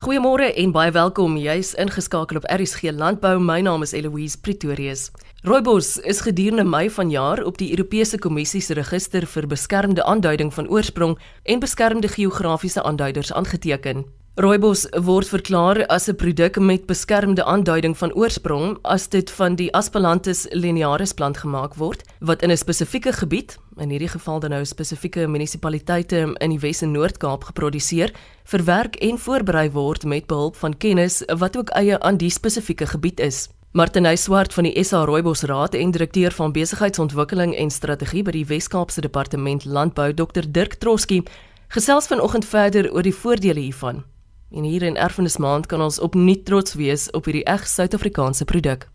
Goeiemôre 0.00 0.46
en 0.56 0.70
baie 0.72 0.88
welkom. 0.96 1.34
Jy's 1.36 1.74
ingeskakel 1.76 2.38
op 2.40 2.46
RSG 2.48 2.88
Landbou. 2.96 3.34
My 3.36 3.58
naam 3.60 3.82
is 3.84 3.92
Eloise 3.92 4.38
Pretorius. 4.40 5.10
Rooibos 5.44 5.98
is 6.08 6.22
gedurende 6.24 6.64
Mei 6.64 6.88
vanjaar 6.88 7.42
op 7.44 7.58
die 7.60 7.68
Europese 7.74 8.16
Kommissie 8.18 8.62
se 8.64 8.78
register 8.78 9.26
vir 9.28 9.46
beskermde 9.46 10.00
aanduiding 10.08 10.54
van 10.56 10.70
oorsprong 10.72 11.18
en 11.44 11.60
beskermde 11.60 12.08
geografiese 12.08 12.80
aanduiders 12.82 13.32
aangeteken. 13.32 14.06
Rooibos 14.40 14.86
word 15.04 15.28
verklaar 15.28 15.86
as 15.92 16.08
'n 16.08 16.16
produk 16.16 16.58
met 16.58 16.86
beskermde 16.86 17.44
aanduiding 17.44 17.96
van 17.98 18.12
oorsprong 18.12 18.78
as 18.82 19.08
dit 19.08 19.30
van 19.30 19.54
die 19.54 19.72
Aspelanthus 19.74 20.46
linearis 20.50 21.12
plant 21.12 21.36
gemaak 21.36 21.74
word 21.74 22.02
wat 22.20 22.42
in 22.42 22.50
'n 22.50 22.56
spesifieke 22.56 23.12
gebied, 23.12 23.58
in 23.76 23.90
hierdie 23.90 24.08
geval 24.08 24.40
dan 24.40 24.50
nou 24.50 24.64
spesifieke 24.64 25.26
munisipaliteite 25.26 26.34
in 26.38 26.50
die 26.50 26.58
Wes 26.58 26.82
en 26.82 26.92
Noord-Kaap 26.92 27.44
geproduseer, 27.44 28.12
verwerk 28.44 28.96
en 28.96 29.18
voorberei 29.18 29.70
word 29.70 30.04
met 30.04 30.26
behulp 30.26 30.56
van 30.56 30.76
kennis 30.76 31.22
wat 31.26 31.56
ook 31.56 31.68
eie 31.70 32.00
aan 32.00 32.16
die 32.16 32.30
spesifieke 32.30 32.86
gebied 32.86 33.20
is. 33.20 33.48
Martinay 33.72 34.16
Swart 34.16 34.54
van 34.54 34.64
die 34.64 34.84
SA 34.84 35.04
Rooibos 35.04 35.42
Raad 35.42 35.74
en 35.74 35.90
direkteur 35.90 36.32
van 36.32 36.52
besigheidsontwikkeling 36.52 37.54
en 37.54 37.70
strategie 37.70 38.22
by 38.22 38.30
die 38.30 38.46
Wes-Kaapse 38.46 39.00
Departement 39.00 39.64
Landbou, 39.64 40.14
Dr 40.14 40.42
Dirk 40.48 40.74
Troski, 40.74 41.22
gesels 41.68 42.06
vanoggend 42.06 42.44
verder 42.44 42.92
oor 42.92 43.02
die 43.02 43.14
voordele 43.14 43.60
hiervan. 43.60 44.04
En 44.50 44.62
hier 44.62 44.82
in 44.82 44.96
Erfenismaand 44.96 45.66
kan 45.66 45.80
ons 45.80 46.00
opnuut 46.02 46.44
trots 46.44 46.74
wees 46.74 47.10
op 47.14 47.28
hierdie 47.30 47.44
eg 47.46 47.68
Suid-Afrikaanse 47.70 48.44
produk. 48.50 48.88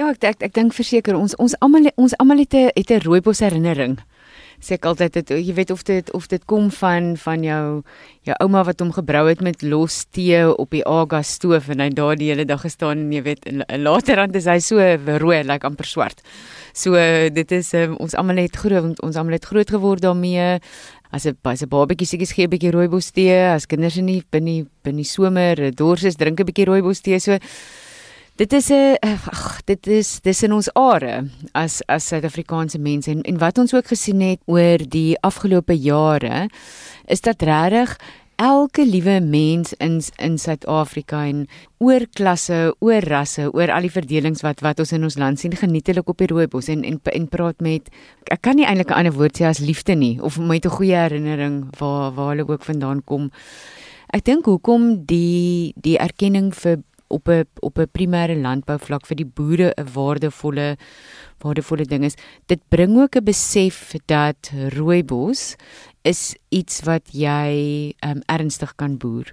Ja, 0.00 0.08
ek 0.08 0.24
ek, 0.24 0.42
ek 0.48 0.54
dink 0.56 0.72
verseker 0.76 1.16
ons 1.16 1.36
ons 1.40 1.56
almal 1.64 1.90
ons 2.00 2.14
almal 2.20 2.40
het 2.40 2.54
'n 2.54 2.70
het 2.72 2.90
'n 2.90 3.04
rooibos 3.04 3.40
herinnering. 3.40 3.98
Sê 4.60 4.74
ek 4.80 4.84
altyd 4.84 5.12
dit 5.12 5.28
jy 5.28 5.54
weet 5.54 5.70
of 5.70 5.82
dit 5.84 6.12
of 6.12 6.26
dit 6.28 6.44
kom 6.44 6.70
van 6.70 7.16
van 7.16 7.42
jou 7.42 7.82
jou 8.22 8.36
ouma 8.40 8.64
wat 8.64 8.80
hom 8.80 8.92
gebrou 8.92 9.28
het 9.28 9.40
met 9.40 9.62
los 9.62 10.04
tee 10.04 10.58
op 10.58 10.70
die 10.70 10.84
aga 10.84 11.22
stoof 11.22 11.68
en 11.68 11.80
hy 11.80 11.88
daar 11.88 12.16
die 12.16 12.28
hele 12.28 12.44
dag 12.44 12.60
gestaan 12.60 12.98
en 12.98 13.12
jy 13.12 13.22
weet 13.22 13.46
en, 13.46 13.66
en 13.66 13.82
later 13.82 14.16
dan 14.16 14.34
is 14.34 14.44
hy 14.44 14.58
so 14.58 14.76
rooi, 15.18 15.42
lyk 15.42 15.48
like 15.48 15.66
amper 15.66 15.86
swart. 15.86 16.22
So 16.76 16.92
dit 17.32 17.52
is 17.56 17.70
um, 17.72 17.94
ons 18.04 18.14
almal 18.20 18.42
het 18.42 18.56
groot 18.60 18.98
ons 19.00 19.16
almal 19.16 19.38
het 19.38 19.48
groot 19.48 19.70
geword 19.72 20.04
daarmee. 20.04 20.58
As 21.10 21.24
'n 21.24 21.36
as 21.42 21.62
'n 21.62 21.68
babatjie 21.68 22.06
seker 22.06 22.26
gee 22.26 22.44
'n 22.44 22.50
bietjie 22.50 22.70
rooibos 22.70 23.10
tee, 23.12 23.32
as 23.32 23.66
kinders 23.66 23.96
in 23.96 24.06
die 24.06 24.22
binne 24.30 24.66
binne 24.84 25.04
somer 25.04 25.56
dors 25.74 26.04
is, 26.04 26.16
drink 26.16 26.40
'n 26.40 26.44
bietjie 26.44 26.66
rooibos 26.66 27.00
tee. 27.00 27.18
So 27.18 27.38
dit 28.36 28.52
is 28.52 28.70
'n 28.70 28.96
ag, 29.00 29.62
dit 29.64 29.86
is 29.86 30.20
dis 30.20 30.42
in 30.42 30.52
ons 30.52 30.68
are 30.74 31.24
as 31.54 31.82
as 31.88 32.06
Suid-Afrikaanse 32.08 32.78
mense. 32.78 33.10
En 33.10 33.22
en 33.22 33.38
wat 33.38 33.58
ons 33.58 33.74
ook 33.74 33.86
gesien 33.86 34.20
het 34.20 34.40
oor 34.44 34.78
die 34.78 35.16
afgelope 35.22 35.72
jare 35.72 36.50
is 37.06 37.20
dat 37.20 37.42
regtig 37.42 37.96
elke 38.36 38.84
liewe 38.84 39.20
mens 39.20 39.72
in 39.72 40.00
in 40.16 40.38
Suid-Afrika 40.38 41.24
en 41.24 41.46
oor 41.78 42.04
klasse, 42.12 42.74
oor 42.84 43.04
rasse, 43.08 43.48
oor 43.52 43.72
al 43.72 43.88
die 43.88 43.92
verdelings 43.92 44.44
wat 44.44 44.60
wat 44.64 44.80
ons 44.82 44.92
in 44.92 45.06
ons 45.08 45.16
land 45.20 45.40
sien, 45.40 45.56
geniet 45.56 45.88
hulle 45.88 46.04
op 46.04 46.20
die 46.20 46.28
rooibos 46.30 46.68
en 46.72 46.84
en 46.84 47.00
en 47.12 47.28
praat 47.32 47.60
met 47.64 47.88
ek 48.30 48.42
kan 48.42 48.56
nie 48.56 48.66
eintlik 48.66 48.90
'n 48.90 48.98
ander 48.98 49.16
woord 49.16 49.40
sê 49.40 49.48
as 49.48 49.58
liefde 49.58 49.94
nie 49.94 50.20
of 50.20 50.38
met 50.38 50.66
'n 50.66 50.76
goeie 50.76 50.96
herinnering 50.96 51.64
waar 51.78 52.12
waar 52.12 52.36
hulle 52.36 52.48
ook 52.48 52.64
vandaan 52.64 53.04
kom. 53.04 53.30
Ek 54.12 54.24
dink 54.24 54.44
hoekom 54.44 55.06
die 55.06 55.72
die 55.76 55.98
erkenning 55.98 56.54
vir 56.54 56.82
op 57.08 57.28
'n 57.28 57.44
op 57.60 57.78
'n 57.78 57.90
primêre 57.92 58.36
landbouvlak 58.40 59.06
vir 59.06 59.16
die 59.16 59.30
boere 59.38 59.72
'n 59.76 59.88
waardevolle 59.92 60.76
waardevolle 61.38 61.84
ding 61.84 62.04
is. 62.04 62.16
Dit 62.46 62.60
bring 62.68 62.98
ook 62.98 63.16
'n 63.16 63.24
besef 63.24 63.94
dat 64.06 64.50
rooibos 64.76 65.56
is 66.02 66.36
iets 66.48 66.80
wat 66.82 67.08
jy 67.12 67.92
um, 68.04 68.20
ernstig 68.26 68.74
kan 68.74 68.96
boer 68.96 69.32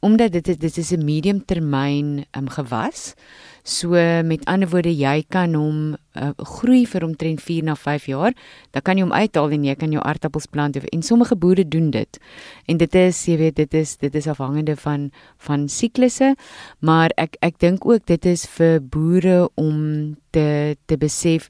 omdat 0.00 0.32
dit 0.32 0.60
dit 0.60 0.76
is 0.76 0.90
'n 0.92 1.04
medium 1.04 1.44
termyn 1.44 2.24
um, 2.36 2.48
gewas. 2.48 3.14
So 3.62 3.92
met 4.24 4.44
ander 4.46 4.68
woorde 4.68 4.92
jy 4.92 5.24
kan 5.28 5.54
hom 5.54 5.96
uh, 6.16 6.30
groei 6.36 6.86
vir 6.86 7.04
omtrent 7.04 7.42
4 7.44 7.64
na 7.64 7.74
5 7.74 8.06
jaar. 8.10 8.32
Dan 8.72 8.82
kan 8.82 8.96
jy 8.98 9.04
hom 9.04 9.12
uithaal 9.12 9.52
en 9.56 9.64
jy 9.64 9.74
kan 9.74 9.92
jou 9.92 10.02
aardappels 10.02 10.46
plant 10.46 10.76
en 10.80 11.02
sommige 11.02 11.36
boere 11.36 11.64
doen 11.64 11.90
dit. 11.90 12.20
En 12.66 12.76
dit 12.76 12.94
is 12.94 13.26
jy 13.26 13.36
weet 13.36 13.56
dit 13.56 13.74
is 13.74 13.96
dit 13.96 14.14
is 14.14 14.28
afhangende 14.28 14.76
van 14.76 15.10
van 15.38 15.68
siklusse, 15.68 16.34
maar 16.80 17.10
ek 17.16 17.36
ek 17.42 17.60
dink 17.60 17.86
ook 17.86 18.06
dit 18.06 18.26
is 18.26 18.46
vir 18.46 18.80
boere 18.80 19.48
om 19.56 20.16
te 20.30 20.76
te 20.86 20.96
besef 20.96 21.48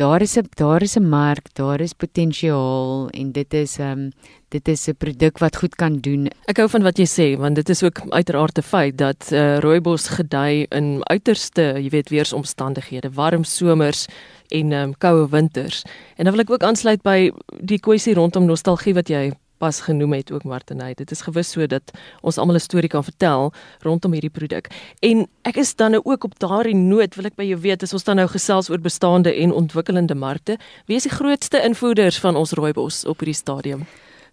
daar 0.00 0.22
is 0.22 0.36
'n 0.36 0.48
daar 0.56 0.82
is 0.82 0.96
'n 0.96 1.08
mark, 1.08 1.54
daar 1.54 1.80
is 1.80 1.92
potensiaal 1.92 3.08
en 3.10 3.32
dit 3.32 3.54
is 3.54 3.78
'n 3.78 3.82
um, 3.82 3.88
ehm, 3.88 4.10
dit 4.50 4.68
is 4.68 4.88
'n 4.88 4.96
produk 4.98 5.38
wat 5.38 5.56
goed 5.56 5.74
kan 5.74 6.00
doen. 6.00 6.30
Ek 6.46 6.56
hou 6.56 6.68
van 6.68 6.82
wat 6.82 6.98
jy 6.98 7.06
sê 7.06 7.38
want 7.38 7.54
dit 7.54 7.68
is 7.68 7.82
ook 7.82 8.00
uiteraard 8.08 8.58
'n 8.58 8.62
feit 8.62 8.98
dat 8.98 9.30
uh, 9.32 9.58
rooibos 9.58 10.08
gedei 10.08 10.66
in 10.70 11.00
uiterste, 11.04 11.62
jy 11.82 11.88
weet, 11.88 12.08
weeromstandighede, 12.08 13.10
warm 13.14 13.44
somers 13.44 14.06
en 14.48 14.72
um, 14.72 14.94
koue 14.98 15.28
winters. 15.28 15.84
En 16.16 16.24
dan 16.24 16.32
wil 16.32 16.42
ek 16.42 16.50
ook 16.50 16.62
aansluit 16.62 17.02
by 17.02 17.30
die 17.60 17.78
kwessie 17.78 18.14
rondom 18.14 18.44
nostalgie 18.44 18.94
wat 18.94 19.08
jy 19.08 19.32
pas 19.60 19.80
genoem 19.80 20.12
het 20.12 20.32
ook 20.32 20.44
Martinay. 20.44 20.94
Dit 20.94 21.10
is 21.10 21.20
gewis 21.20 21.50
so 21.50 21.66
dat 21.66 21.92
ons 22.20 22.38
almal 22.38 22.56
'n 22.56 22.60
storie 22.60 22.88
kan 22.88 23.04
vertel 23.04 23.52
rondom 23.82 24.12
hierdie 24.12 24.36
produk. 24.38 24.68
En 25.00 25.26
ek 25.42 25.56
is 25.56 25.76
dan 25.76 25.90
nou 25.90 26.02
ook 26.04 26.24
op 26.24 26.38
daardie 26.38 26.74
noot 26.74 27.14
wil 27.14 27.24
ek 27.24 27.36
by 27.36 27.44
jou 27.44 27.60
weet 27.60 27.82
as 27.82 27.92
ons 27.92 28.04
dan 28.04 28.16
nou 28.16 28.28
gesels 28.28 28.70
oor 28.70 28.80
bestaande 28.80 29.34
en 29.34 29.52
ontwikkelende 29.52 30.14
markte, 30.14 30.58
wie 30.86 30.96
is 30.96 31.02
die 31.02 31.16
grootste 31.18 31.62
invoerders 31.62 32.18
van 32.18 32.36
ons 32.36 32.52
rooibos 32.52 33.04
op 33.04 33.18
hierdie 33.18 33.34
stadium? 33.34 33.86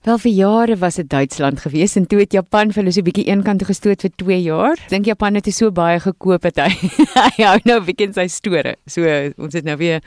Wel 0.06 0.18
vir 0.18 0.32
jare 0.32 0.78
was 0.78 0.96
dit 0.96 1.10
Duitsland 1.10 1.60
gewees 1.60 1.96
en 1.96 2.06
toe 2.08 2.20
het 2.20 2.34
Japan 2.34 2.72
vir 2.72 2.84
hulle 2.84 2.92
so 2.94 3.02
'n 3.02 3.04
bietjie 3.04 3.26
eenkant 3.28 3.64
gestoot 3.66 4.02
vir 4.02 4.12
2 4.16 4.42
jaar. 4.42 4.78
Dink 4.90 5.06
Japan 5.06 5.36
het 5.36 5.54
so 5.54 5.72
baie 5.72 6.00
gekoop 6.00 6.44
het 6.44 6.58
hy. 6.58 6.70
hy 7.38 7.44
hou 7.44 7.60
nou 7.64 7.80
'n 7.80 7.86
bietjie 7.86 8.08
in 8.08 8.14
sy 8.14 8.28
store. 8.28 8.76
So 8.86 9.02
ons 9.38 9.54
het 9.54 9.66
nou 9.66 9.78
weer 9.78 10.02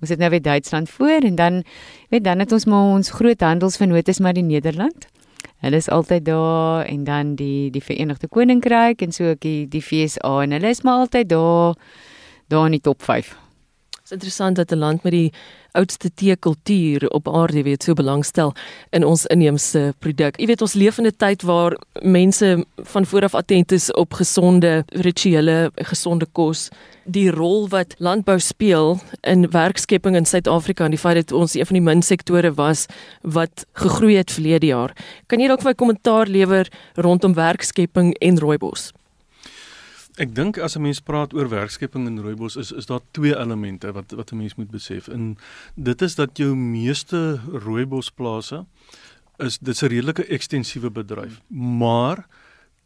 ons 0.00 0.10
het 0.10 0.18
nou 0.18 0.30
weer 0.30 0.42
Duitsland 0.42 0.90
voor 0.90 1.20
en 1.22 1.34
dan 1.34 1.64
weet 2.10 2.24
dan 2.24 2.38
het 2.38 2.52
ons 2.52 2.64
maar 2.64 2.94
ons 2.94 3.10
groot 3.10 3.40
handelsvernoot 3.40 4.08
is 4.08 4.18
maar 4.20 4.34
die 4.34 4.42
Nederland. 4.42 5.06
Hulle 5.60 5.76
is 5.76 5.88
altyd 5.88 6.24
daar 6.24 6.84
en 6.84 7.04
dan 7.04 7.34
die 7.34 7.70
die 7.70 7.82
Verenigde 7.82 8.28
Koninkryk 8.28 9.02
en 9.02 9.12
so 9.12 9.30
ook 9.30 9.40
die 9.40 9.68
die 9.68 9.82
FSA 9.82 10.42
en 10.42 10.50
hulle 10.50 10.68
is 10.68 10.82
maar 10.82 11.04
altyd 11.04 11.28
daar 11.28 11.74
daar 12.48 12.66
in 12.66 12.72
die 12.72 12.80
top 12.80 13.02
5. 13.02 13.43
Dit 14.04 14.12
is 14.12 14.18
interessant 14.18 14.56
dat 14.56 14.70
'n 14.70 14.78
land 14.78 15.02
met 15.02 15.12
die 15.12 15.32
oudste 15.72 16.10
teekultuur 16.14 17.08
op 17.08 17.28
aarde 17.28 17.62
weet 17.62 17.82
so 17.82 17.92
belangstel 17.92 18.52
in 18.90 19.04
ons 19.04 19.26
inheemse 19.26 19.94
produk. 19.98 20.36
Jy 20.40 20.46
weet 20.46 20.60
ons 20.60 20.74
leef 20.74 20.98
in 20.98 21.06
'n 21.06 21.16
tyd 21.16 21.42
waar 21.42 21.76
mense 22.02 22.66
van 22.76 23.06
vooraf 23.06 23.34
attent 23.34 23.72
is 23.72 23.92
op 23.92 24.12
gesonde 24.12 24.84
rituele, 24.86 25.70
gesonde 25.74 26.26
kos, 26.32 26.68
die 27.04 27.30
rol 27.30 27.68
wat 27.68 27.94
landbou 27.98 28.38
speel 28.38 29.00
in 29.20 29.50
werkskepping 29.50 30.16
in 30.16 30.26
Suid-Afrika 30.26 30.84
en 30.84 30.90
die 30.90 31.00
feit 31.00 31.14
dat 31.14 31.32
ons 31.32 31.54
een 31.54 31.66
van 31.66 31.74
die 31.74 31.84
min 31.84 32.02
sektore 32.02 32.54
was 32.54 32.86
wat 33.22 33.66
gegroei 33.72 34.16
het 34.16 34.32
verlede 34.32 34.66
jaar. 34.66 34.92
Kan 35.26 35.40
jy 35.40 35.46
dalk 35.46 35.60
vir 35.60 35.70
my 35.70 35.74
kommentaar 35.74 36.26
lewer 36.26 36.68
rondom 36.94 37.34
werkskepping 37.34 38.14
en 38.18 38.38
rooibos? 38.38 38.92
Ek 40.14 40.30
dink 40.30 40.60
as 40.62 40.76
'n 40.76 40.82
mens 40.82 41.00
praat 41.02 41.32
oor 41.34 41.48
werkskepping 41.50 42.06
in 42.06 42.20
rooibos 42.22 42.56
is 42.56 42.70
is 42.70 42.86
daar 42.86 43.00
twee 43.10 43.34
elemente 43.34 43.92
wat 43.92 44.12
wat 44.14 44.30
'n 44.30 44.36
mens 44.36 44.54
moet 44.54 44.70
besef. 44.70 45.08
En 45.08 45.36
dit 45.74 46.02
is 46.02 46.14
dat 46.14 46.38
jou 46.38 46.54
meeste 46.54 47.40
rooibosplase 47.50 48.64
is 49.38 49.58
dit's 49.58 49.82
'n 49.82 49.86
redelike 49.86 50.24
ekstensiewe 50.26 50.90
bedryf. 50.90 51.40
Maar 51.50 52.26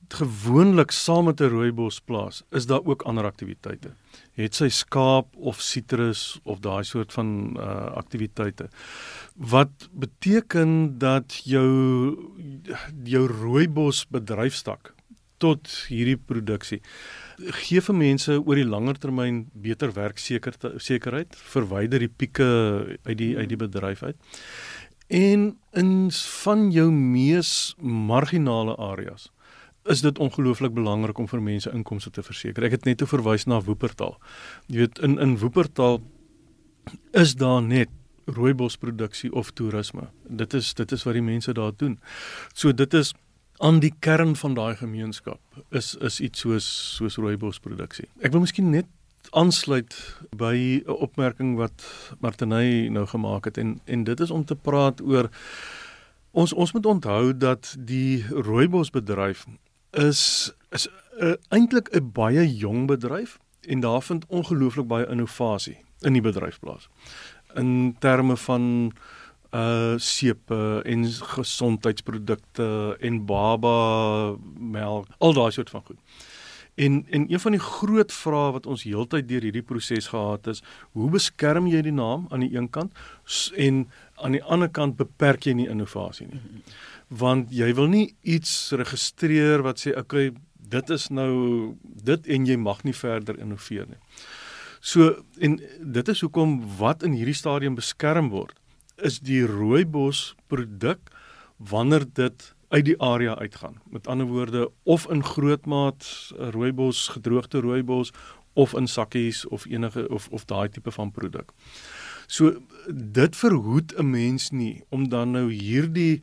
gewoonlik 0.09 0.91
saam 0.91 1.25
met 1.25 1.41
'n 1.41 1.49
rooibosplaas 1.49 2.43
is 2.51 2.67
daar 2.67 2.85
ook 2.85 3.03
ander 3.03 3.25
aktiwiteite. 3.25 3.91
Het 4.33 4.55
sy 4.55 4.69
skaap 4.69 5.37
of 5.37 5.61
sitrus 5.61 6.41
of 6.45 6.61
daai 6.61 6.85
soort 6.85 7.13
van 7.13 7.57
uh 7.59 7.97
aktiwiteite. 7.97 8.69
Wat 9.37 9.89
beteken 9.93 10.99
dat 10.99 11.43
jou 11.45 12.17
jou 13.05 13.27
rooibos 13.27 14.07
bedryfstak 14.09 14.97
tot 15.39 15.71
hierdie 15.89 16.19
produksie 16.19 16.81
gee 17.39 17.81
vir 17.85 17.95
mense 17.95 18.35
oor 18.41 18.59
die 18.59 18.67
langer 18.67 18.99
termyn 18.99 19.45
beter 19.55 19.93
werksekerheid, 19.95 21.37
verwyder 21.55 22.03
die 22.03 22.11
pieke 22.11 22.49
uit 23.07 23.19
die 23.19 23.37
uit 23.39 23.49
die 23.49 23.61
bedryf 23.61 24.03
uit. 24.03 24.17
En 25.09 25.57
in 25.73 26.11
van 26.45 26.71
jou 26.71 26.91
mees 26.93 27.75
marginale 27.81 28.77
areas 28.77 29.31
is 29.89 30.03
dit 30.05 30.19
ongelooflik 30.19 30.75
belangrik 30.75 31.19
om 31.19 31.29
vir 31.31 31.41
mense 31.41 31.71
inkomste 31.73 32.11
te 32.13 32.23
verseker. 32.23 32.67
Ek 32.67 32.77
het 32.77 32.85
net 32.85 33.03
verwys 33.09 33.47
na 33.49 33.63
Woopertaal. 33.65 34.19
Jy 34.69 34.83
weet 34.83 34.99
in 34.99 35.17
in 35.23 35.39
Woopertaal 35.41 36.03
is 37.17 37.35
daar 37.41 37.63
net 37.63 37.89
rooibosproduksie 38.29 39.33
of 39.33 39.55
toerisme. 39.57 40.11
Dit 40.29 40.55
is 40.55 40.75
dit 40.75 40.93
is 40.93 41.07
wat 41.09 41.17
die 41.17 41.25
mense 41.25 41.55
daar 41.57 41.73
doen. 41.77 41.97
So 42.53 42.73
dit 42.73 42.95
is 42.95 43.15
aan 43.59 43.81
die 43.83 43.95
kern 43.99 44.37
van 44.37 44.55
daai 44.55 44.77
gemeenskap 44.77 45.41
is 45.71 45.95
is 45.95 46.21
iets 46.21 46.41
soos 46.41 46.69
soos 46.97 47.19
rooibosproduksie. 47.19 48.07
Ek 48.23 48.33
wil 48.33 48.45
miskien 48.45 48.71
net 48.71 48.87
aansluit 49.31 49.95
by 50.31 50.83
'n 50.87 50.91
opmerking 50.91 51.57
wat 51.57 51.83
Martiney 52.21 52.89
nou 52.89 53.07
gemaak 53.07 53.45
het 53.45 53.59
en 53.59 53.81
en 53.85 54.05
dit 54.05 54.21
is 54.21 54.31
om 54.31 54.45
te 54.45 54.55
praat 54.55 55.01
oor 55.01 55.31
ons 56.31 56.53
ons 56.53 56.73
moet 56.73 56.87
onthou 56.87 57.37
dat 57.37 57.75
die 57.79 58.25
rooibosbedryf 58.29 59.47
is 59.91 60.53
is 60.71 60.89
uh, 61.21 61.35
eintlik 61.49 61.89
'n 61.93 62.13
baie 62.13 62.57
jong 62.57 62.87
bedryf 62.87 63.39
en 63.61 63.81
daar 63.81 64.03
vind 64.03 64.27
ongelooflik 64.27 64.87
baie 64.87 65.07
innovasie 65.07 65.79
in 66.01 66.13
die 66.13 66.23
bedryf 66.23 66.59
plaas. 66.59 66.89
In 67.55 67.97
terme 67.99 68.37
van 68.37 68.93
uh 68.95 69.18
seepe 69.97 70.83
en 70.85 71.05
gesondheidsprodukte 71.05 72.97
en 73.01 73.25
baba 73.27 74.37
melk, 74.59 75.07
al 75.19 75.33
daai 75.33 75.51
soort 75.51 75.71
van 75.71 75.83
goed. 75.87 75.99
En 76.79 77.07
en 77.11 77.33
een 77.33 77.41
van 77.41 77.53
die 77.53 77.61
groot 77.61 78.13
vrae 78.13 78.53
wat 78.53 78.67
ons 78.67 78.85
heeltyd 78.87 79.29
deur 79.29 79.43
hierdie 79.43 79.65
proses 79.67 80.07
gehad 80.13 80.47
is, 80.47 80.63
hoe 80.93 81.11
beskerm 81.11 81.67
jy 81.67 81.81
die 81.83 81.95
naam 81.95 82.27
aan 82.31 82.45
die 82.45 82.55
een 82.55 82.69
kant 82.71 82.93
en 83.57 83.89
aan 84.15 84.37
die 84.37 84.45
ander 84.45 84.69
kant 84.69 84.97
beperk 84.97 85.49
jy 85.49 85.57
nie 85.59 85.69
innovasie 85.69 86.29
nie. 86.29 86.63
Want 87.09 87.51
jy 87.51 87.73
wil 87.75 87.89
nie 87.89 88.15
iets 88.23 88.71
registreer 88.77 89.65
wat 89.67 89.81
sê 89.81 89.97
okay, 89.99 90.31
dit 90.55 90.91
is 90.91 91.09
nou 91.09 91.75
dit 91.83 92.27
en 92.27 92.47
jy 92.47 92.57
mag 92.57 92.85
nie 92.85 92.95
verder 92.95 93.41
innoveer 93.41 93.89
nie. 93.89 94.01
So 94.81 95.25
en 95.41 95.59
dit 95.81 96.09
is 96.09 96.21
hoekom 96.21 96.61
wat 96.79 97.03
in 97.03 97.17
hierdie 97.19 97.35
stadium 97.35 97.75
beskerm 97.75 98.31
word 98.31 98.58
is 99.03 99.21
die 99.21 99.47
rooibos 99.47 100.35
produk 100.47 101.11
wanneer 101.57 102.07
dit 102.13 102.55
uit 102.69 102.85
die 102.85 102.97
area 103.01 103.37
uitgaan. 103.39 103.79
Met 103.91 104.07
ander 104.07 104.27
woorde 104.27 104.71
of 104.83 105.07
in 105.11 105.25
grootmaat 105.25 106.33
rooibos, 106.37 107.09
gedroogde 107.09 107.61
rooibos 107.61 108.13
of 108.53 108.75
in 108.75 108.89
sakkies 108.89 109.47
of 109.47 109.67
enige 109.67 110.09
of 110.09 110.29
of 110.29 110.45
daai 110.45 110.69
tipe 110.69 110.91
van 110.91 111.11
produk. 111.11 111.53
So 112.27 112.61
dit 112.95 113.37
verhoed 113.37 113.95
'n 113.97 114.11
mens 114.11 114.51
nie 114.51 114.83
om 114.89 115.09
dan 115.09 115.31
nou 115.31 115.53
hierdie 115.53 116.23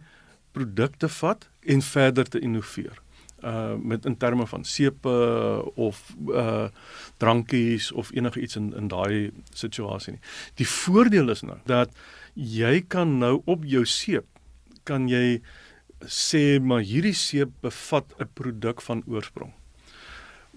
produkte 0.51 1.09
vat 1.09 1.49
en 1.59 1.81
verder 1.81 2.29
te 2.29 2.39
innoveer 2.39 3.04
uh 3.43 3.75
met 3.75 4.05
in 4.05 4.17
terme 4.17 4.47
van 4.47 4.63
sepe 4.63 5.15
of 5.75 6.15
uh 6.27 6.67
drankies 7.17 7.91
of 7.91 8.11
enige 8.13 8.41
iets 8.41 8.55
in 8.55 8.73
in 8.75 8.87
daai 8.87 9.31
situasie 9.53 10.15
nie. 10.15 10.23
Die 10.55 10.67
voordeel 10.67 11.29
is 11.29 11.41
nou 11.41 11.57
dat 11.65 11.91
jy 12.33 12.81
kan 12.87 13.17
nou 13.17 13.41
op 13.45 13.65
jou 13.65 13.85
seep 13.85 14.25
kan 14.83 15.09
jy 15.09 15.41
sê 16.05 16.59
maar 16.61 16.83
hierdie 16.85 17.15
seep 17.15 17.51
bevat 17.61 18.13
'n 18.19 18.29
produk 18.33 18.81
van 18.81 19.03
oorsprong 19.07 19.53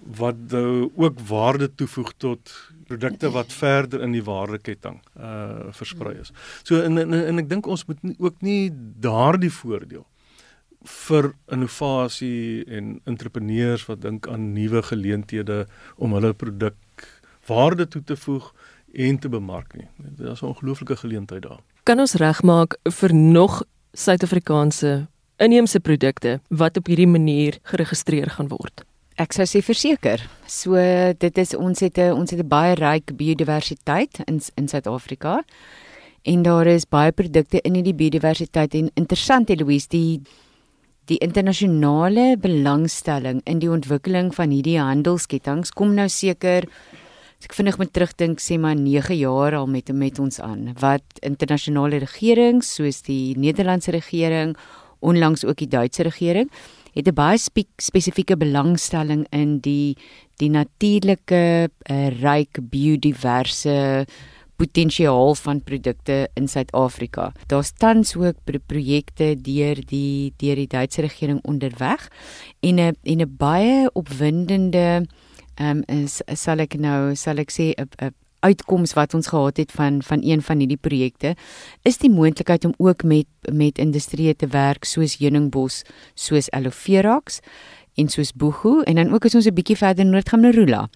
wat 0.03 0.35
nou 0.51 0.91
ook 0.95 1.19
waarde 1.19 1.75
toevoeg 1.75 2.13
tot 2.17 2.71
produkte 2.87 3.29
wat 3.31 3.53
verder 3.53 4.01
in 4.01 4.11
die 4.11 4.23
waardeketting 4.23 5.01
uh 5.17 5.73
versprei 5.75 6.19
is. 6.19 6.31
So 6.63 6.81
en 6.81 6.97
en, 6.97 7.13
en 7.13 7.37
ek 7.37 7.49
dink 7.49 7.67
ons 7.67 7.85
moet 7.85 8.03
nie, 8.03 8.15
ook 8.19 8.41
nie 8.41 8.71
daardie 8.99 9.51
voordeel 9.51 10.05
vir 10.87 11.33
innovasie 11.51 12.63
en 12.65 12.99
entrepreneurs 13.03 13.85
wat 13.85 14.01
dink 14.01 14.27
aan 14.27 14.53
nuwe 14.53 14.81
geleenthede 14.83 15.67
om 15.97 16.13
hulle 16.13 16.33
produk 16.33 16.75
waarde 17.47 17.87
toe 17.87 18.03
te 18.03 18.15
voeg 18.15 18.53
en 18.93 19.19
te 19.19 19.29
bemark 19.29 19.75
nie. 19.75 19.87
Dit 19.97 20.27
is 20.27 20.41
'n 20.41 20.45
ongelooflike 20.45 20.95
geleentheid 20.95 21.41
daar. 21.41 21.59
Kan 21.83 21.99
ons 21.99 22.13
regmaak 22.13 22.77
vir 22.83 23.13
nog 23.13 23.63
Suid-Afrikaanse 23.93 25.07
inheemse 25.37 25.79
produkte 25.79 26.39
wat 26.47 26.77
op 26.77 26.85
hierdie 26.85 27.07
manier 27.07 27.57
geregistreer 27.63 28.29
gaan 28.29 28.47
word? 28.47 28.83
Ek 29.15 29.33
sou 29.33 29.45
sê 29.45 29.61
verseker. 29.61 30.29
So 30.47 30.75
dit 31.17 31.37
is 31.37 31.55
ons 31.55 31.79
het 31.79 31.97
'n 31.97 32.13
ons 32.13 32.31
het 32.31 32.39
'n 32.39 32.47
baie 32.47 32.75
ryk 32.75 33.17
biodiversiteit 33.17 34.19
in 34.25 34.41
in 34.55 34.67
Suid-Afrika. 34.67 35.43
En 36.23 36.41
daar 36.41 36.67
is 36.67 36.85
baie 36.85 37.11
produkte 37.11 37.61
in 37.61 37.73
hierdie 37.73 37.95
biodiversiteit 37.95 38.73
en 38.73 38.91
interessant 38.93 39.49
Eloise 39.49 39.87
die 39.89 40.21
die 41.09 41.17
internasionale 41.25 42.37
belangstelling 42.37 43.41
in 43.49 43.61
die 43.63 43.71
ontwikkeling 43.71 44.31
van 44.35 44.53
hierdie 44.53 44.77
handelsketTINGS 44.77 45.73
kom 45.77 45.95
nou 45.97 46.07
seker 46.09 46.67
as 47.39 47.47
ek 47.47 47.55
vinnig 47.55 47.77
moet 47.79 47.93
terugdink 47.95 48.41
sê 48.43 48.59
maar 48.59 48.75
9 48.75 49.15
jaar 49.15 49.55
al 49.55 49.69
met 49.71 49.89
met 49.95 50.19
ons 50.19 50.41
aan. 50.43 50.73
Wat 50.79 51.21
internasionale 51.23 52.01
regerings 52.03 52.75
soos 52.75 53.01
die 53.07 53.37
Nederlandse 53.39 53.95
regering 53.95 54.57
onlangs 54.99 55.45
ook 55.45 55.63
die 55.63 55.71
Duitse 55.71 56.03
regering 56.03 56.51
het 56.93 57.07
'n 57.07 57.15
baie 57.15 57.37
spe 57.37 57.63
spesifieke 57.77 58.35
belangstelling 58.37 59.25
in 59.31 59.59
die 59.59 59.95
die 60.37 60.49
natuurlike 60.49 61.69
uh, 61.91 62.09
ryk 62.21 62.59
biodiverse 62.61 64.05
potensiaal 64.59 65.35
van 65.39 65.63
produkte 65.63 66.27
in 66.35 66.47
Suid-Afrika. 66.51 67.31
Daar's 67.47 67.71
tans 67.71 68.15
ook 68.15 68.35
pro 68.43 68.59
projekte 68.65 69.33
deur 69.41 69.79
die 69.87 70.33
deur 70.37 70.59
die 70.59 70.67
Duitse 70.67 71.01
regering 71.05 71.39
onderweg 71.47 72.09
en 72.59 72.75
'n 72.79 72.95
en 73.03 73.21
'n 73.21 73.35
baie 73.37 73.89
opwindende 73.93 75.05
ehm 75.55 75.83
um, 75.87 76.03
is 76.03 76.21
sal 76.33 76.59
ek 76.59 76.75
nou 76.79 77.15
sal 77.15 77.37
ek 77.37 77.51
sê 77.51 77.73
'n 77.75 78.13
uitkoms 78.39 78.93
wat 78.93 79.13
ons 79.13 79.27
gehad 79.27 79.57
het 79.57 79.71
van 79.71 80.01
van 80.03 80.19
een 80.23 80.41
van 80.41 80.59
hierdie 80.59 80.79
projekte 80.79 81.35
is 81.83 81.97
die 81.97 82.11
moontlikheid 82.11 82.65
om 82.65 82.73
ook 82.77 83.03
met 83.03 83.27
met 83.51 83.77
industrieë 83.77 84.35
te 84.35 84.47
werk 84.47 84.85
soos 84.85 85.17
heuningbos, 85.19 85.83
soos 86.13 86.49
aloe 86.49 86.71
vera's 86.71 87.39
en 87.95 88.09
soos 88.09 88.31
boegu 88.33 88.81
en 88.83 88.95
dan 88.95 89.13
ook 89.13 89.25
as 89.25 89.35
ons 89.35 89.47
'n 89.47 89.53
bietjie 89.53 89.77
verder 89.77 90.05
noord 90.05 90.29
gaan 90.29 90.41
na 90.41 90.49
Rula 90.49 90.89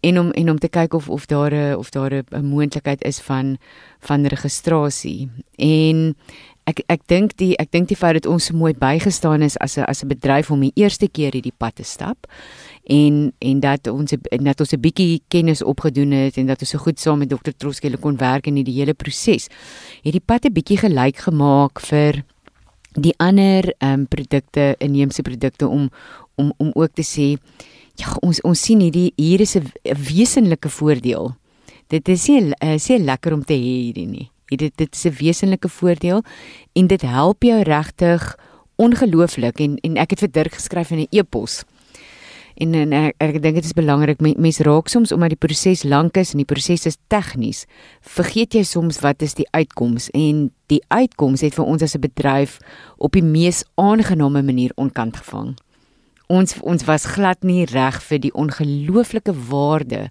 en 0.00 0.18
om 0.18 0.30
en 0.30 0.50
om 0.50 0.58
te 0.58 0.68
kyk 0.68 0.94
of 0.94 1.08
of 1.08 1.26
daar 1.26 1.52
'n 1.52 1.76
of 1.76 1.90
daar 1.90 2.12
'n 2.12 2.44
moontlikheid 2.44 3.04
is 3.04 3.20
van 3.20 3.58
van 4.00 4.26
registrasie. 4.26 5.28
En 5.56 6.16
ek 6.64 6.82
ek 6.86 7.02
dink 7.06 7.36
die 7.36 7.56
ek 7.56 7.70
dink 7.70 7.88
die 7.88 7.96
feit 7.96 8.14
dat 8.14 8.26
ons 8.26 8.44
so 8.44 8.56
mooi 8.56 8.72
bygestaan 8.74 9.42
is 9.42 9.58
as 9.58 9.76
'n 9.76 9.84
as 9.88 10.02
'n 10.02 10.08
bedryf 10.08 10.50
om 10.50 10.60
die 10.60 10.72
eerste 10.74 11.08
keer 11.08 11.32
hierdie 11.32 11.56
pad 11.56 11.74
te 11.74 11.84
stap 11.84 12.26
en 12.84 13.32
en 13.38 13.60
dat 13.60 13.86
ons 13.86 14.14
net 14.40 14.60
ons 14.60 14.72
'n 14.72 14.80
bietjie 14.80 15.22
kennis 15.28 15.62
opgedoen 15.62 16.10
het 16.10 16.36
en 16.36 16.46
dat 16.46 16.60
ons 16.60 16.70
so 16.70 16.78
goed 16.78 17.00
saam 17.00 17.18
met 17.18 17.30
dokter 17.30 17.56
Troskele 17.56 17.96
kon 17.96 18.16
werk 18.16 18.46
in 18.46 18.54
die 18.54 18.74
hele 18.74 18.94
proses. 18.94 19.48
Het 20.02 20.12
die 20.12 20.24
pad 20.24 20.44
'n 20.44 20.52
bietjie 20.52 20.78
gelyk 20.78 21.16
gemaak 21.16 21.80
vir 21.80 22.24
die 22.98 23.14
ander 23.18 23.74
ehm 23.78 24.00
um, 24.00 24.06
produkte, 24.06 24.74
inheemse 24.78 25.22
produkte 25.22 25.68
om 25.68 25.90
om 26.34 26.52
om 26.56 26.70
ook 26.74 26.92
te 26.94 27.02
sê 27.02 27.38
ja, 27.98 28.14
ons 28.22 28.40
ons 28.46 28.62
sien 28.62 28.80
hierdie 28.80 29.12
hier 29.16 29.40
is 29.40 29.56
'n 29.56 29.72
wesenlike 29.84 30.68
voordeel. 30.68 31.34
Dit 31.88 32.08
is 32.08 32.28
nie 32.28 32.54
uh, 32.62 32.78
sê 32.78 32.98
lekker 32.98 33.32
om 33.32 33.44
te 33.44 33.54
hê 33.54 33.90
hierdie 33.90 34.06
nie. 34.06 34.30
Dit 34.48 34.76
dit 34.76 34.94
is 34.94 35.04
'n 35.06 35.16
wesenlike 35.18 35.68
voordeel 35.68 36.22
en 36.72 36.86
dit 36.86 37.02
help 37.02 37.42
jou 37.42 37.62
regtig 37.62 38.38
ongelooflik 38.76 39.60
en 39.60 39.76
en 39.82 39.96
ek 39.96 40.10
het 40.10 40.20
vir 40.20 40.30
Dirk 40.30 40.54
geskryf 40.54 40.90
in 40.90 41.00
'n 41.00 41.08
e-pos. 41.10 41.64
En 42.56 42.74
en 42.74 42.92
ek, 42.92 43.14
ek 43.18 43.42
dink 43.42 43.54
dit 43.54 43.64
is 43.64 43.72
belangrik 43.72 44.20
mense 44.20 44.62
raak 44.62 44.88
soms 44.88 45.12
omdat 45.12 45.28
die 45.28 45.46
proses 45.46 45.82
lank 45.82 46.16
is 46.16 46.32
en 46.32 46.38
die 46.38 46.54
proses 46.54 46.86
is 46.86 46.96
tegnies, 47.08 47.66
vergeet 48.00 48.54
jy 48.54 48.62
soms 48.62 49.00
wat 49.00 49.22
is 49.22 49.34
die 49.34 49.48
uitkoms 49.50 50.10
en 50.10 50.50
die 50.66 50.82
uitkoms 50.88 51.40
het 51.40 51.54
vir 51.54 51.64
ons 51.64 51.82
as 51.82 51.94
'n 51.94 52.00
bedryf 52.00 52.58
op 52.98 53.12
die 53.12 53.24
mees 53.24 53.64
aangename 53.74 54.42
manier 54.42 54.72
onkant 54.76 55.16
gevang 55.16 55.56
ons 56.30 56.58
ons 56.62 56.84
was 56.86 57.08
glad 57.16 57.42
nie 57.46 57.64
reg 57.66 57.98
vir 58.06 58.22
die 58.22 58.34
ongelooflike 58.38 59.34
waarde 59.50 60.08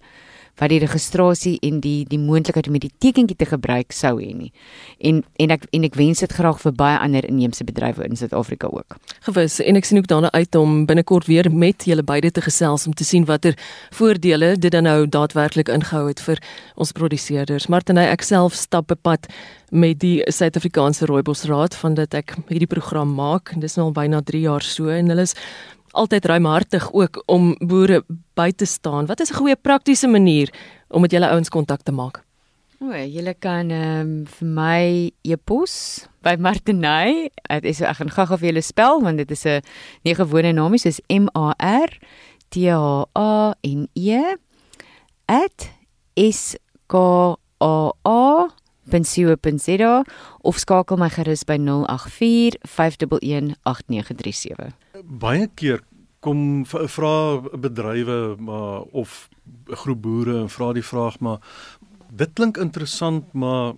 wat 0.60 0.74
die 0.74 0.80
registrasie 0.82 1.56
en 1.64 1.80
die 1.84 2.04
die 2.10 2.20
moontlikheid 2.20 2.68
om 2.68 2.78
die 2.80 2.92
tekentjie 3.04 3.38
te 3.40 3.48
gebruik 3.48 3.94
sou 3.96 4.18
hê 4.20 4.32
nie. 4.36 4.52
En 5.00 5.22
en 5.40 5.54
ek 5.56 5.66
en 5.76 5.88
ek 5.88 5.96
wens 6.00 6.24
dit 6.24 6.36
graag 6.36 6.60
vir 6.64 6.76
baie 6.76 6.98
ander 7.00 7.26
inheemse 7.28 7.64
bedrywe 7.64 8.08
in 8.10 8.20
Suid-Afrika 8.20 8.68
ook. 8.68 8.98
Gewis 9.28 9.60
en 9.64 9.80
ek 9.80 9.88
sien 9.88 10.02
ook 10.02 10.10
daarna 10.12 10.32
uit 10.36 10.56
om 10.60 10.84
binnekort 10.90 11.30
weer 11.32 11.52
met 11.52 11.88
julle 11.88 12.04
beide 12.04 12.32
te 12.32 12.44
gesels 12.44 12.88
om 12.88 12.94
te 12.94 13.08
sien 13.08 13.28
watter 13.30 13.56
voordele 13.96 14.56
dit 14.58 14.72
dan 14.72 14.88
nou 14.90 15.08
daadwerklik 15.08 15.72
ingehou 15.72 16.08
het 16.10 16.20
vir 16.28 16.44
ons 16.76 16.92
produseerders. 16.92 17.70
Martiney 17.72 18.12
ek 18.12 18.28
self 18.28 18.54
stap 18.54 18.92
'n 18.92 19.00
pad 19.02 19.28
met 19.72 20.00
die 20.00 20.22
Suid-Afrikaanse 20.28 21.06
Rooibosraad 21.06 21.76
van 21.76 21.94
dit 21.94 22.14
ek 22.14 22.36
hierdie 22.50 22.68
program 22.68 23.14
maak 23.14 23.54
en 23.54 23.60
dis 23.60 23.76
nou 23.76 23.86
al 23.88 23.94
byna 23.94 24.22
3 24.22 24.42
jaar 24.42 24.62
so 24.62 24.90
en 24.90 25.10
hulle 25.10 25.22
is 25.22 25.36
altyd 25.92 26.26
ruimhartig 26.26 26.92
ook 26.94 27.24
om 27.26 27.56
boere 27.60 28.04
by 28.34 28.52
te 28.52 28.66
staan. 28.66 29.06
Wat 29.06 29.20
is 29.20 29.32
'n 29.32 29.40
goeie 29.40 29.56
praktiese 29.56 30.08
manier 30.08 30.54
om 30.90 31.02
met 31.02 31.12
julle 31.12 31.30
ouens 31.30 31.50
kontak 31.50 31.82
te 31.82 31.92
maak? 31.92 32.24
O, 32.80 32.96
julle 32.96 33.34
kan 33.34 33.70
ehm 33.72 34.00
um, 34.02 34.26
vir 34.26 34.48
my 34.48 35.12
e-pos 35.22 36.08
by 36.24 36.36
Martiney. 36.40 37.30
Dit 37.50 37.66
is 37.66 37.82
ek 37.82 37.96
gaan 38.00 38.10
gou-gou 38.10 38.38
vir 38.38 38.54
julle 38.54 38.64
spel 38.64 39.02
want 39.04 39.18
dit 39.18 39.32
is 39.32 39.46
'n 39.46 39.62
nie 40.04 40.16
gewone 40.16 40.54
naam 40.54 40.72
nie, 40.72 40.80
dis 40.80 41.02
M 41.10 41.28
A 41.36 41.54
R 41.60 41.92
T 42.50 42.72
H 42.72 43.06
A 43.16 43.54
N 43.64 43.88
E 43.96 44.36
@ 45.28 45.80
s 46.16 46.56
k 46.88 46.96
a 47.62 47.92
a 48.06 48.48
pensio.za 48.90 50.04
of 50.42 50.58
skakel 50.58 50.98
my 50.98 51.10
gerus 51.10 51.44
by 51.44 51.58
084 51.58 52.58
511 52.64 53.56
8937 53.64 54.89
baie 55.04 55.48
keer 55.56 55.84
kom 56.20 56.66
vra 56.66 57.40
bedrywe 57.40 58.36
maar 58.40 58.82
of 58.92 59.30
'n 59.70 59.76
groep 59.76 60.02
boere 60.02 60.40
en 60.40 60.50
vra 60.50 60.74
die 60.74 60.84
vraag 60.84 61.20
maar 61.20 61.40
dit 62.12 62.34
klink 62.34 62.58
interessant 62.58 63.34
maar 63.34 63.74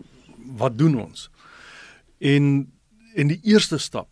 wat 0.57 0.77
doen 0.77 0.99
ons? 0.99 1.29
En 2.17 2.71
en 3.13 3.27
die 3.27 3.39
eerste 3.43 3.77
stap 3.77 4.07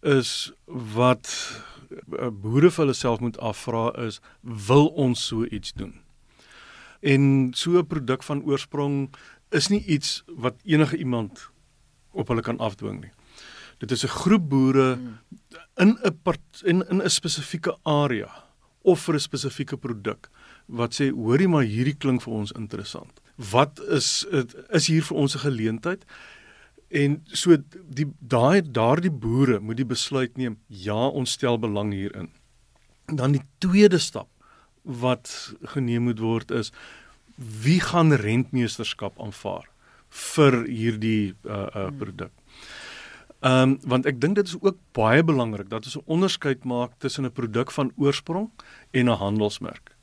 is 0.00 0.52
wat 0.66 1.28
uh, 1.90 2.28
boere 2.28 2.70
vir 2.70 2.84
hulle 2.84 2.94
self 2.94 3.20
moet 3.20 3.38
afvra 3.38 3.88
is 4.06 4.20
wil 4.42 4.86
ons 4.86 5.26
so 5.26 5.44
iets 5.44 5.72
doen? 5.72 5.94
En 7.00 7.50
so 7.54 7.78
'n 7.78 7.86
produk 7.86 8.22
van 8.22 8.42
oorsprong 8.42 9.14
is 9.50 9.68
nie 9.68 9.84
iets 9.84 10.24
wat 10.26 10.54
enige 10.64 10.96
iemand 10.96 11.50
op 12.10 12.28
hulle 12.28 12.42
kan 12.42 12.58
afdwing 12.58 13.00
nie. 13.00 13.12
Dit 13.78 13.90
is 13.90 14.04
'n 14.04 14.08
groep 14.08 14.48
boere 14.48 14.98
in 15.76 15.98
'n 16.02 16.36
in 16.64 16.82
in 16.88 17.02
'n 17.02 17.10
spesifieke 17.10 17.76
area 17.82 18.30
of 18.82 19.00
vir 19.00 19.14
'n 19.14 19.20
spesifieke 19.20 19.76
produk 19.76 20.30
wat 20.66 20.94
sê 20.94 21.10
hoorie 21.10 21.48
maar 21.48 21.64
hierdie 21.64 21.96
klink 21.96 22.22
vir 22.22 22.32
ons 22.32 22.52
interessant. 22.52 23.20
Wat 23.36 23.80
is 23.88 24.26
is 24.70 24.86
hier 24.86 25.02
vir 25.02 25.16
ons 25.16 25.34
'n 25.34 25.38
geleentheid? 25.38 26.04
En 26.88 27.22
so 27.24 27.56
die 27.72 28.06
daai 28.20 28.62
daardie 28.62 29.12
boere 29.12 29.60
moet 29.60 29.76
die 29.76 29.84
besluit 29.84 30.36
neem, 30.36 30.56
ja, 30.66 31.08
ons 31.08 31.30
stel 31.30 31.58
belang 31.58 31.92
hierin. 31.92 32.30
Dan 33.06 33.32
die 33.32 33.44
tweede 33.58 33.98
stap 33.98 34.28
wat 34.82 35.54
geneem 35.62 36.02
moet 36.02 36.18
word 36.18 36.50
is 36.50 36.72
wie 37.36 37.80
gaan 37.80 38.12
rentmeesterskap 38.12 39.20
aanvaar 39.20 39.68
vir 40.08 40.64
hierdie 40.64 41.34
uh 41.44 41.68
uh 41.74 41.90
produk. 41.98 42.32
Ehm 43.40 43.62
um, 43.62 43.78
want 43.86 44.06
ek 44.06 44.20
dink 44.20 44.34
dit 44.34 44.46
is 44.46 44.56
ook 44.60 44.76
baie 44.92 45.22
belangrik 45.22 45.68
dat 45.70 45.84
ons 45.84 45.96
'n 45.96 46.10
onderskeid 46.10 46.64
maak 46.64 46.92
tussen 46.98 47.24
'n 47.24 47.32
produk 47.32 47.70
van 47.70 47.92
oorsprong 47.96 48.50
en 48.90 49.08
'n 49.08 49.18
handelsmerk. 49.18 49.96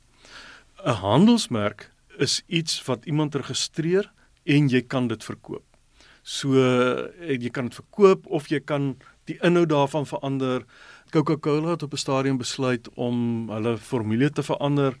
'n 0.84 0.90
Handelsmerk 0.90 1.92
is 2.18 2.42
iets 2.46 2.84
wat 2.84 3.04
iemand 3.04 3.34
registreer 3.34 4.12
en 4.44 4.68
jy 4.68 4.82
kan 4.82 5.06
dit 5.06 5.24
verkoop. 5.24 5.64
So 6.22 6.54
eh, 6.58 7.38
jy 7.38 7.50
kan 7.50 7.64
dit 7.64 7.74
verkoop 7.74 8.26
of 8.26 8.48
jy 8.48 8.60
kan 8.60 8.96
die 9.24 9.38
inhoud 9.42 9.68
daarvan 9.68 10.06
verander. 10.06 10.64
Coca-Cola 11.10 11.70
het 11.70 11.82
op 11.82 11.92
'n 11.92 11.96
stadium 11.96 12.36
besluit 12.36 12.88
om 12.94 13.50
hulle 13.50 13.78
formule 13.78 14.30
te 14.30 14.42
verander 14.42 14.96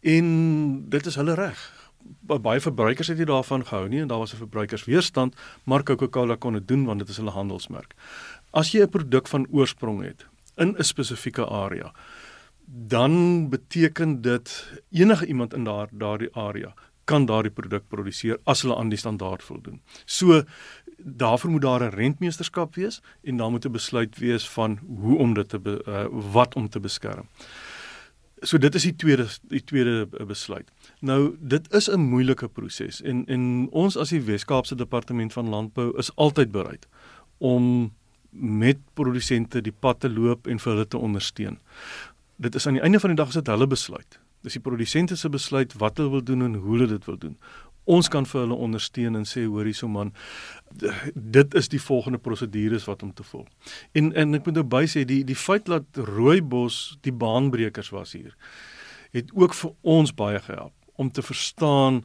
en 0.00 0.88
dit 0.88 1.06
is 1.06 1.14
hulle 1.14 1.34
reg. 1.34 1.79
Baie 2.30 2.60
verbruikers 2.60 3.08
het 3.08 3.18
nie 3.18 3.26
daarvan 3.26 3.64
gehou 3.66 3.88
nie 3.88 4.00
en 4.00 4.08
daar 4.08 4.18
was 4.18 4.32
'n 4.32 4.36
verbruikersweerstand, 4.36 5.34
maar 5.64 5.82
Coca-Cola 5.82 6.36
kon 6.36 6.52
dit 6.52 6.68
doen 6.68 6.84
want 6.84 6.98
dit 6.98 7.08
is 7.08 7.16
hulle 7.16 7.30
handelsmerk. 7.30 7.94
As 8.50 8.72
jy 8.72 8.82
'n 8.82 8.88
produk 8.88 9.28
van 9.28 9.46
oorsprong 9.50 10.02
het 10.02 10.26
in 10.56 10.76
'n 10.78 10.84
spesifieke 10.84 11.46
area, 11.46 11.92
dan 12.66 13.48
beteken 13.48 14.22
dit 14.22 14.72
enige 14.90 15.26
iemand 15.26 15.54
in 15.54 15.64
daar 15.64 15.88
daardie 15.90 16.34
area 16.34 16.74
kan 17.04 17.26
daardie 17.26 17.50
produk 17.50 17.88
produseer 17.88 18.38
as 18.44 18.62
hulle 18.62 18.76
aan 18.76 18.88
die 18.92 18.98
standaard 18.98 19.42
voldoen. 19.42 19.80
So 20.04 20.42
daarvoor 20.98 21.50
moet 21.50 21.62
daar 21.62 21.82
'n 21.82 21.94
rentmeesterskap 21.94 22.74
wees 22.74 23.00
en 23.22 23.36
daar 23.36 23.50
moet 23.50 23.64
'n 23.66 23.72
besluit 23.72 24.18
wees 24.18 24.48
van 24.48 24.78
hoe 25.00 25.18
om 25.18 25.34
dit 25.34 25.48
te 25.48 25.58
be, 25.58 25.82
uh, 25.86 26.06
wat 26.32 26.54
om 26.54 26.68
te 26.68 26.80
beskerm. 26.80 27.26
So 28.42 28.58
dit 28.58 28.74
is 28.74 28.82
die 28.82 28.94
tweede 28.96 29.26
die 29.52 29.62
tweede 29.64 30.08
besluit. 30.26 30.70
Nou 31.00 31.36
dit 31.40 31.72
is 31.72 31.90
'n 31.90 32.00
moeilike 32.00 32.48
proses 32.48 33.02
en 33.02 33.26
en 33.26 33.68
ons 33.70 33.96
as 33.96 34.08
die 34.08 34.22
Wes-Kaapse 34.22 34.74
Departement 34.74 35.32
van 35.32 35.48
Landbou 35.48 35.98
is 35.98 36.14
altyd 36.14 36.50
bereid 36.50 36.86
om 37.38 37.92
met 38.30 38.78
produsente 38.94 39.60
die 39.60 39.74
pad 39.78 40.00
te 40.00 40.10
loop 40.10 40.46
en 40.46 40.58
vir 40.58 40.72
hulle 40.72 40.88
te 40.88 40.98
ondersteun. 40.98 41.58
Dit 42.36 42.54
is 42.54 42.66
aan 42.66 42.72
die 42.72 42.82
einde 42.82 43.00
van 43.00 43.10
die 43.10 43.16
dag 43.16 43.28
is 43.28 43.34
dit 43.34 43.46
hulle 43.46 43.66
besluit. 43.66 44.18
Dis 44.40 44.52
die 44.52 44.62
produsente 44.62 45.16
se 45.16 45.28
besluit 45.28 45.72
wat 45.72 45.96
hulle 45.96 46.10
wil 46.10 46.22
doen 46.24 46.42
en 46.42 46.54
hoe 46.54 46.72
hulle 46.72 46.86
dit 46.86 47.04
wil 47.04 47.18
doen 47.18 47.36
ons 47.90 48.08
kan 48.12 48.26
vir 48.26 48.40
hulle 48.44 48.58
ondersteun 48.66 49.18
en 49.18 49.26
sê 49.28 49.44
hoor 49.46 49.68
hierso 49.68 49.88
man 49.90 50.12
dit 51.14 51.54
is 51.58 51.70
die 51.72 51.82
volgende 51.82 52.20
prosedures 52.22 52.86
wat 52.86 53.02
om 53.02 53.12
te 53.14 53.26
volg. 53.26 53.48
En 53.92 54.12
en 54.14 54.38
ek 54.38 54.46
moet 54.46 54.60
nou 54.60 54.66
by 54.76 54.84
sê 54.90 55.04
die 55.08 55.22
die 55.26 55.38
feit 55.38 55.66
dat 55.70 56.02
Rooibos 56.14 56.98
die 57.06 57.14
baanbrekers 57.14 57.90
was 57.94 58.14
hier 58.18 58.36
het 59.10 59.32
ook 59.34 59.56
vir 59.58 59.72
ons 59.82 60.14
baie 60.14 60.38
gehelp 60.38 60.74
om 61.00 61.10
te 61.10 61.22
verstaan 61.22 62.04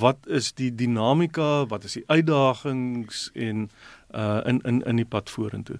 wat 0.00 0.26
is 0.26 0.52
die 0.52 0.68
dinamika, 0.74 1.64
wat 1.66 1.84
is 1.84 1.96
die 1.96 2.04
uitdagings 2.06 3.30
en 3.34 3.70
uh 4.14 4.40
in 4.44 4.60
in 4.68 4.82
in 4.82 4.96
die 4.96 5.06
pad 5.08 5.30
vorentoe. 5.30 5.78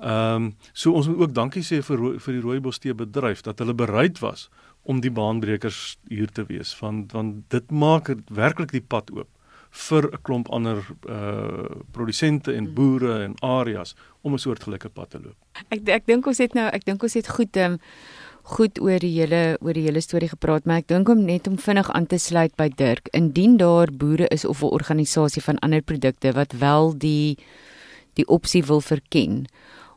Ehm 0.00 0.34
um, 0.34 0.54
so 0.72 0.92
ons 0.92 1.08
moet 1.08 1.18
ook 1.18 1.34
dankie 1.34 1.62
sê 1.62 1.80
vir 1.82 2.20
vir 2.20 2.34
die 2.34 2.44
Rooibos 2.44 2.78
tee 2.78 2.94
bedryf 2.94 3.42
dat 3.42 3.58
hulle 3.58 3.74
bereid 3.74 4.18
was 4.18 4.48
om 4.84 5.00
die 5.00 5.12
baanbrekers 5.12 5.96
hier 6.08 6.28
te 6.32 6.44
wees 6.48 6.74
van 6.80 7.04
want 7.12 7.44
dit 7.48 7.70
maak 7.70 8.10
werklik 8.28 8.72
die 8.72 8.84
pad 8.84 9.10
oop 9.10 9.28
vir 9.74 10.04
'n 10.12 10.22
klomp 10.22 10.48
ander 10.48 10.78
uh 11.08 11.66
produsente 11.90 12.52
en 12.52 12.74
boere 12.74 13.24
en 13.24 13.34
areas 13.40 13.94
om 14.22 14.32
'n 14.32 14.38
soortgelyke 14.38 14.88
pad 14.88 15.10
te 15.10 15.18
loop. 15.18 15.36
Ek 15.68 15.88
ek 15.88 16.06
dink 16.06 16.26
ons 16.26 16.38
het 16.38 16.54
nou 16.54 16.68
ek 16.68 16.84
dink 16.84 17.02
ons 17.02 17.14
het 17.14 17.28
goed 17.28 17.56
um, 17.56 17.78
goed 18.44 18.80
oor 18.80 18.98
die 18.98 19.20
hele 19.20 19.56
oor 19.60 19.72
die 19.72 19.86
hele 19.86 20.00
storie 20.00 20.28
gepraat, 20.28 20.64
maar 20.64 20.76
ek 20.84 20.88
dink 20.88 21.08
om 21.08 21.24
net 21.24 21.46
om 21.46 21.58
vinnig 21.58 21.90
aan 21.90 22.06
te 22.06 22.18
sluit 22.18 22.54
by 22.56 22.68
Dirk, 22.68 23.08
indien 23.12 23.56
daar 23.56 23.88
boere 23.92 24.28
is 24.28 24.44
of 24.44 24.62
'n 24.62 24.70
organisasie 24.70 25.42
van 25.42 25.58
ander 25.58 25.82
produkte 25.82 26.32
wat 26.32 26.52
wel 26.52 26.98
die 26.98 27.38
die 28.14 28.26
opsie 28.26 28.62
wil 28.62 28.80
verken 28.80 29.46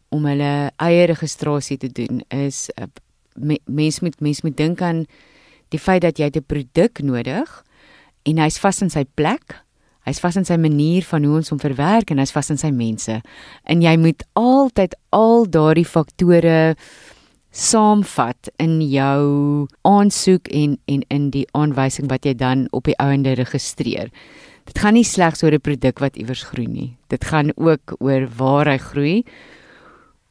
om 0.09 0.25
hulle 0.25 0.71
eie 0.75 1.05
registrasie 1.05 1.77
te 1.77 1.91
doen, 1.91 2.21
is 2.29 2.69
uh, 3.41 3.55
mens 3.65 3.99
moet 3.99 4.19
mens 4.21 4.41
moet 4.41 4.57
dink 4.57 4.81
aan 4.81 5.05
die 5.69 5.79
feit 5.79 6.01
dat 6.01 6.19
jy 6.19 6.29
'n 6.33 6.45
produk 6.45 6.99
nodig 7.03 7.63
en 8.23 8.37
hy's 8.37 8.59
vas 8.59 8.81
in 8.81 8.89
sy 8.89 9.05
plek. 9.15 9.63
Hy's 10.07 10.19
vas 10.23 10.37
in 10.39 10.45
sy 10.45 10.55
manier 10.55 11.03
van 11.03 11.23
hoe 11.23 11.35
ons 11.35 11.49
hom 11.49 11.59
verwerk 11.59 12.11
en 12.11 12.17
hy's 12.17 12.31
vas 12.31 12.49
in 12.49 12.57
sy 12.57 12.71
mense. 12.71 13.21
En 13.67 13.81
jy 13.81 13.97
moet 13.97 14.23
altyd 14.39 14.95
al 15.11 15.45
daardie 15.51 15.85
faktore 15.85 16.75
saamvat 17.51 18.51
in 18.63 18.81
jou 18.81 19.67
aansoek 19.87 20.47
en 20.47 20.77
en 20.85 21.03
in 21.09 21.29
die 21.33 21.47
aanwysing 21.57 22.07
wat 22.11 22.25
jy 22.25 22.35
dan 22.37 22.67
op 22.71 22.87
die 22.87 22.97
ouende 23.03 23.33
registreer. 23.35 24.11
Dit 24.67 24.79
gaan 24.83 24.93
nie 24.93 25.07
slegs 25.07 25.43
oor 25.43 25.53
'n 25.53 25.61
produk 25.61 25.99
wat 25.99 26.17
iewers 26.17 26.43
groei 26.43 26.67
nie. 26.67 26.97
Dit 27.07 27.25
gaan 27.25 27.51
ook 27.55 27.95
oor 27.99 28.27
waar 28.37 28.67
hy 28.67 28.77
groei, 28.77 29.25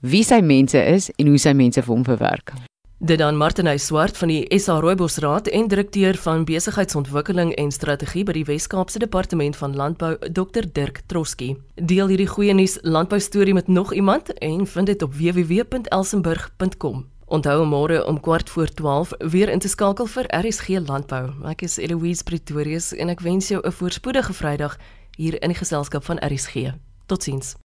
wie 0.00 0.22
sy 0.22 0.40
mense 0.40 0.78
is 0.78 1.10
en 1.18 1.26
hoe 1.26 1.38
sy 1.38 1.52
mense 1.52 1.82
vir 1.82 1.94
hom 1.94 2.04
verwerk. 2.04 2.52
Dit 2.98 3.18
dan 3.18 3.36
Martinus 3.36 3.86
Swart 3.86 4.16
van 4.16 4.30
die 4.32 4.58
SA 4.58 4.78
Rooibos 4.80 5.16
Raad 5.16 5.46
en 5.46 5.68
direkteur 5.68 6.16
van 6.16 6.44
besigheidsontwikkeling 6.48 7.50
en 7.60 7.70
strategie 7.70 8.22
by 8.24 8.32
die 8.32 8.44
Wes-Kaapse 8.48 8.98
Departement 8.98 9.56
van 9.56 9.76
Landbou, 9.76 10.14
Dr 10.32 10.64
Dirk 10.72 11.02
Troski. 11.06 11.50
Deel 11.74 12.08
hierdie 12.08 12.28
goeie 12.30 12.54
nuus 12.56 12.78
landbou 12.82 13.20
storie 13.20 13.52
met 13.54 13.68
nog 13.68 13.92
iemand 13.92 14.32
en 14.38 14.64
vind 14.66 14.86
dit 14.86 15.02
op 15.02 15.12
www.elsenburg.com. 15.12 17.04
Onthou 17.26 17.66
môre 17.68 18.00
om 18.06 18.20
kwart 18.20 18.50
voor 18.50 18.72
12 18.72 19.12
weer 19.18 19.52
in 19.52 19.60
te 19.60 19.68
skakel 19.68 20.06
vir 20.06 20.32
RSG 20.32 20.80
Landbou. 20.88 21.34
Ek 21.52 21.68
is 21.68 21.76
Eloise 21.76 22.24
Pretorius 22.24 22.94
en 22.96 23.12
ek 23.12 23.20
wens 23.20 23.52
jou 23.52 23.60
'n 23.60 23.72
voorspoedige 23.72 24.32
Vrydag 24.32 24.78
hier 25.16 25.42
in 25.42 25.48
die 25.52 25.58
geselskap 25.58 26.04
van 26.04 26.16
RSG. 26.16 26.72
Totsiens. 27.06 27.65